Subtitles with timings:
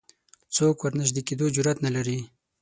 [0.55, 2.19] څوک ورنژدې کېدو جرئت نه لري